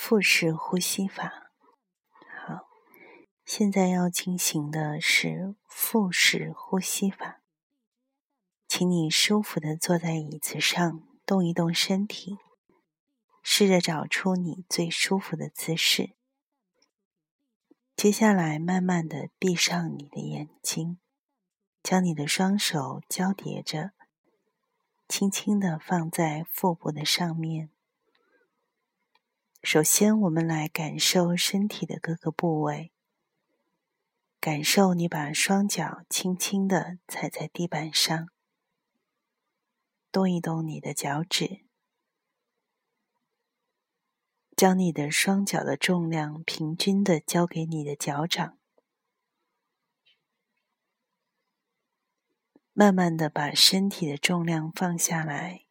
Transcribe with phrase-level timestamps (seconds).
[0.00, 1.50] 腹式呼吸法。
[2.46, 2.68] 好，
[3.44, 7.42] 现在要进行的是腹式呼吸法。
[8.68, 12.38] 请你舒服的坐在椅子上，动一动身体，
[13.42, 16.14] 试着找出你最舒服的姿势。
[17.96, 21.00] 接下来，慢慢的闭上你的眼睛，
[21.82, 23.90] 将你的双手交叠着，
[25.08, 27.70] 轻轻的放在腹部的上面。
[29.62, 32.92] 首先，我们来感受身体的各个部位，
[34.40, 38.28] 感受你把双脚轻轻的踩在地板上，
[40.10, 41.66] 动一动你的脚趾，
[44.56, 48.58] 将你的双脚的重量平均的交给你的脚掌，
[52.72, 55.67] 慢慢的把身体的重量放下来。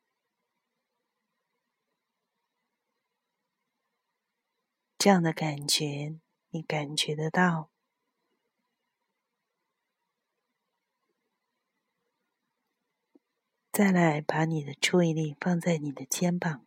[5.07, 6.19] 这样的感觉，
[6.49, 7.69] 你感觉得到？
[13.71, 16.65] 再来，把你的注意力放在你的肩膀，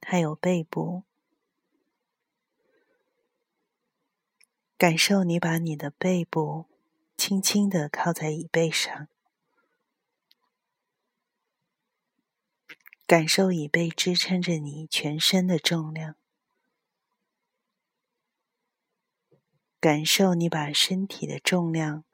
[0.00, 1.02] 还有背部，
[4.78, 6.66] 感受你把你的背部
[7.16, 9.08] 轻轻的靠在椅背上。
[13.12, 16.16] 感受椅背支撑着你全身的重量，
[19.78, 22.06] 感受你把身体的重量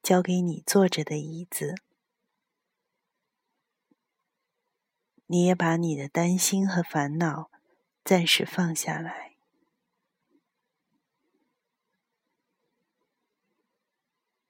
[0.00, 1.74] 交给你坐着的椅子，
[5.26, 7.50] 你也把你的担心和烦恼
[8.04, 9.34] 暂时放下来，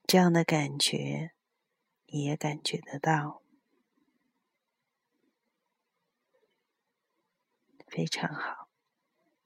[0.07, 1.33] 这样的感觉
[2.09, 3.46] 你也感觉得到。
[7.97, 8.69] 非常好，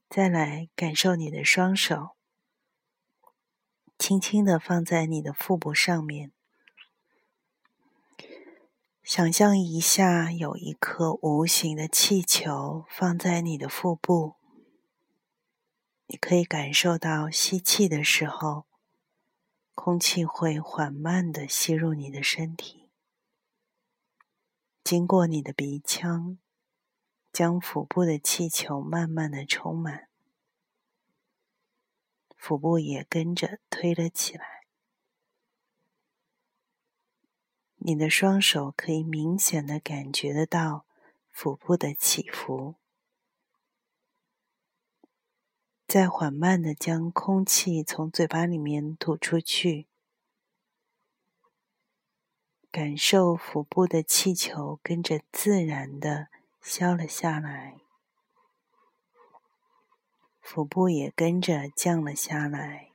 [0.09, 2.17] 再来感受你的双手，
[3.97, 6.33] 轻轻的放在你的腹部上面，
[9.05, 14.35] 想象一下有一颗无形的气球放在你的腹部，
[16.09, 18.67] 你可以感受到吸气的时候，
[19.77, 22.89] 空气会缓慢的吸入你的身体，
[24.83, 26.39] 经过你的鼻腔。
[27.33, 30.09] 将腹部的气球慢慢的充满，
[32.37, 34.67] 腹部也跟着推了起来。
[37.77, 40.85] 你的双手可以明显的感觉得到
[41.31, 42.75] 腹部的起伏，
[45.87, 49.87] 再缓慢的将空气从嘴巴里面吐出去，
[52.71, 56.29] 感受腹部的气球跟着自然的。
[56.61, 57.81] 消了下来，
[60.41, 62.93] 腹部也跟着降了下来。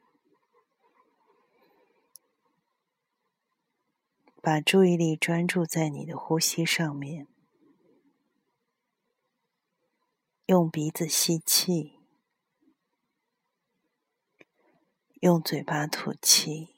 [4.42, 7.28] 把注意力专注在你的呼吸上面，
[10.46, 12.00] 用鼻子吸气，
[15.22, 16.76] 用嘴巴吐气，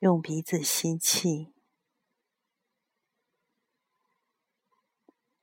[0.00, 1.53] 用鼻子吸气。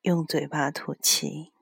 [0.01, 1.53] 用嘴巴吐气，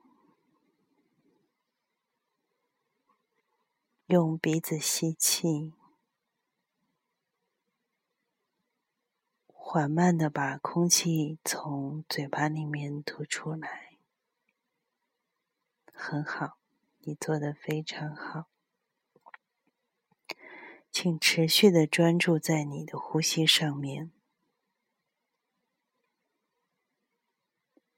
[4.06, 5.74] 用鼻子吸气，
[9.46, 13.98] 缓慢的把空气从嘴巴里面吐出来。
[15.92, 16.56] 很好，
[17.00, 18.46] 你做的非常好，
[20.90, 24.10] 请持续的专注在你的呼吸上面。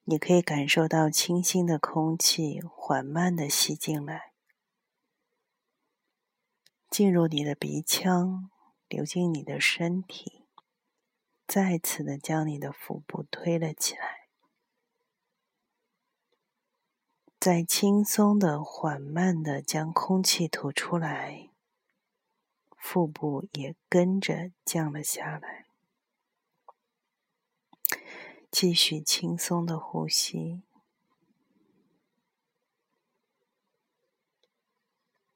[0.04, 4.32] 你可以感受到清新的空气缓慢的吸进来，
[6.90, 8.50] 进入你的鼻腔，
[8.88, 10.48] 流进你的身体，
[11.46, 14.28] 再次的将你的腹部推了起来，
[17.38, 21.50] 再轻松的、缓慢的将空气吐出来，
[22.76, 25.61] 腹部也跟着降了下来。
[28.52, 30.62] 继续轻松的呼吸，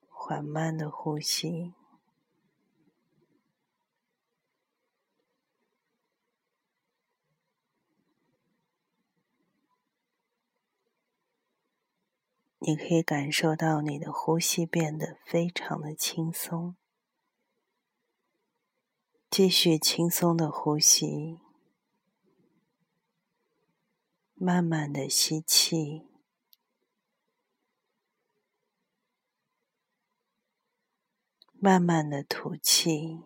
[0.06, 1.72] 缓慢的呼吸。
[12.58, 16.76] 你可以感受到你的呼吸变得非常的轻松。
[19.30, 21.45] 继续轻松的呼吸。
[24.38, 26.06] 慢慢的吸气，
[31.52, 33.22] 慢慢的吐气，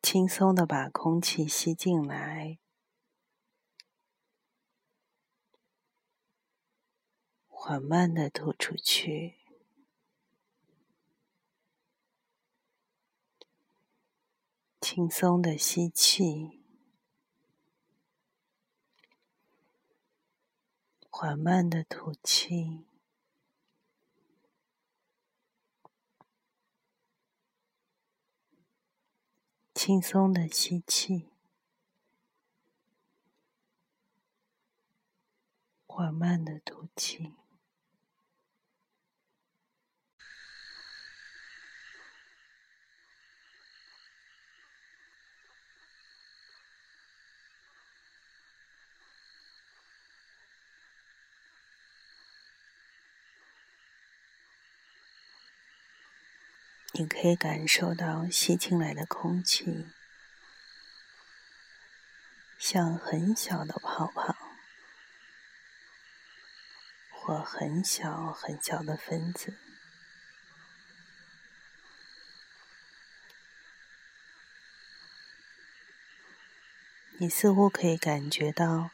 [0.00, 2.58] 轻松的把空气吸进来。
[7.46, 9.43] 缓慢的吐出去，
[14.94, 16.60] 轻松的吸气，
[21.10, 22.84] 缓慢的吐气，
[29.74, 31.28] 轻松的吸气，
[35.88, 37.43] 缓慢的吐气。
[56.96, 59.88] 你可以感受到吸进来的空气，
[62.56, 64.36] 像很小的泡泡，
[67.10, 69.58] 或很小很小的分子。
[77.18, 78.90] 你似乎可以感觉到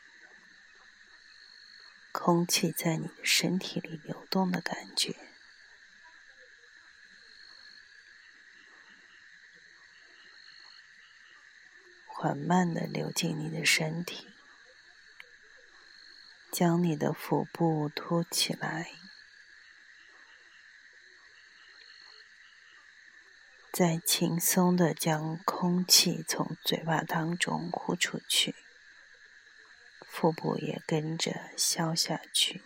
[2.13, 5.30] 空气在你的身体里流动的感觉。
[12.31, 14.29] 缓慢的流进你的身体，
[16.53, 18.93] 将你的腹部托起来，
[23.73, 28.55] 再轻松的将空气从嘴巴当中呼出去，
[30.07, 32.63] 腹部也跟着消下去。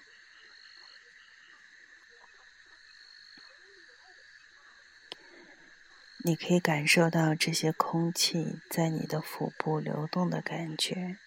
[6.26, 11.19] 你可以感受到这些空气在你的腹部流动的感觉。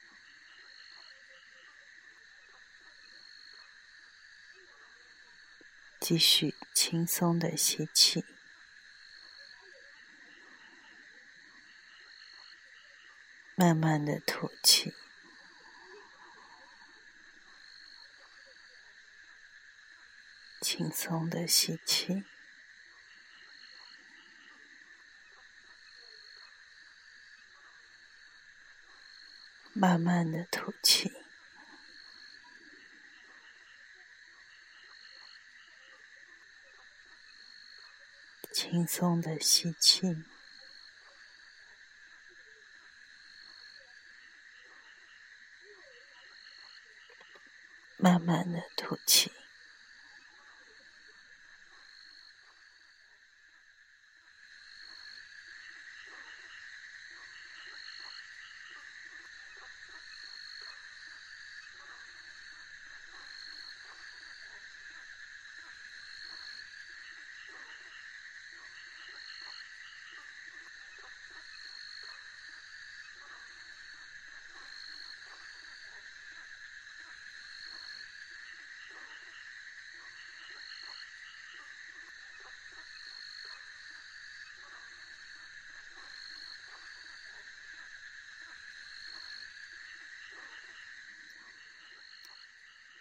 [5.99, 8.25] 继续轻松的吸气，
[13.53, 14.95] 慢慢的吐气，
[20.59, 22.23] 轻松的吸气。
[29.79, 31.13] 慢慢的吐气，
[38.51, 40.23] 轻松的吸气，
[47.97, 49.36] 慢慢的吐气。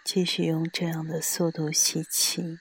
[0.06, 2.60] 继续用这样的速度吸气，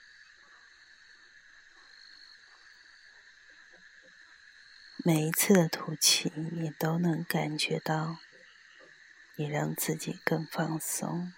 [5.03, 8.17] 每一次的吐气，你都能感觉到，
[9.35, 11.31] 你让自己更放松。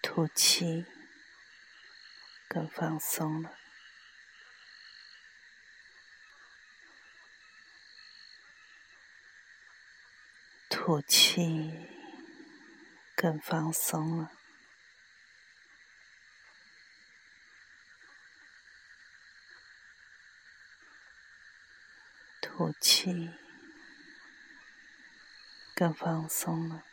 [0.00, 0.86] 吐气，
[2.48, 3.65] 更放松了。
[10.86, 11.88] 吐气，
[13.16, 14.30] 更放松了。
[22.40, 23.32] 吐气，
[25.74, 26.84] 更放松了。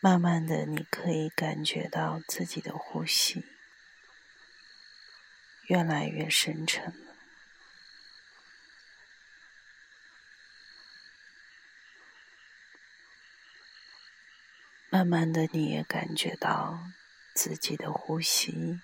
[0.00, 3.53] 慢慢的，你可以感觉到自己的呼吸。
[5.66, 6.92] 越来越深沉，
[14.90, 16.78] 慢慢的，你也感觉到
[17.34, 18.80] 自己的呼吸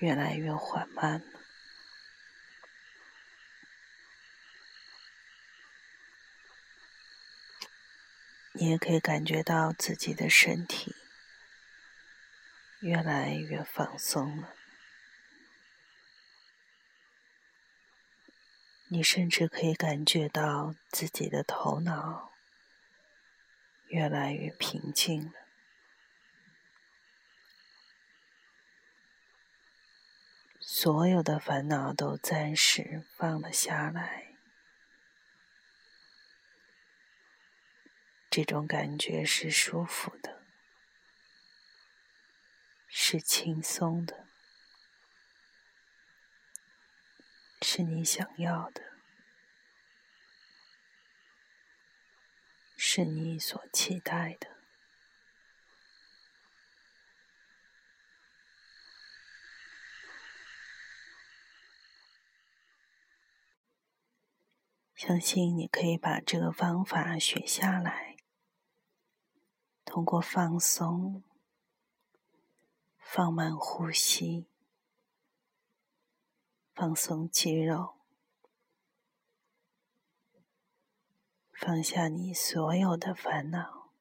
[0.00, 1.40] 越来越缓慢了。
[8.54, 10.94] 你也可以感觉到自己的身体
[12.80, 14.61] 越来越放松了。
[18.92, 22.30] 你甚至可以感觉到自己的头脑
[23.86, 25.32] 越来越平静了，
[30.60, 34.34] 所有的烦恼都暂时放了下来。
[38.28, 40.42] 这种感觉是舒服的，
[42.86, 44.31] 是轻松的。
[47.74, 48.82] 是你想要的，
[52.76, 54.46] 是你所期待的。
[64.94, 68.18] 相信你可以把这个方法学下来，
[69.86, 71.24] 通过放松、
[72.98, 74.51] 放慢呼吸。
[76.82, 77.94] 放松肌肉，
[81.52, 83.92] 放下你所有的烦恼。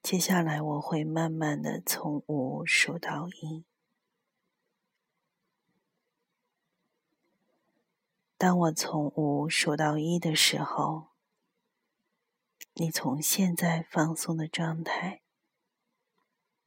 [0.00, 3.66] 接下来，我会慢慢的从五数到一。
[8.38, 11.08] 当我从五数到一的时候，
[12.72, 15.20] 你从现在放松的状态。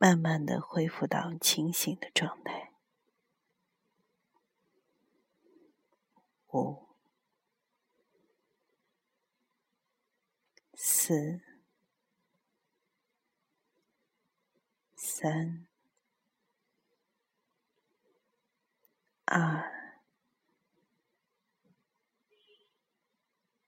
[0.01, 2.73] 慢慢的恢复到清醒的状态。
[6.47, 6.87] 五、
[10.73, 11.39] 四、
[14.95, 15.67] 三、
[19.25, 19.71] 二、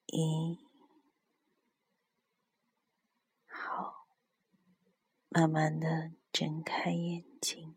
[0.08, 0.58] 一，
[3.46, 4.08] 好，
[5.30, 6.23] 慢慢的。
[6.34, 7.76] 睁开眼睛。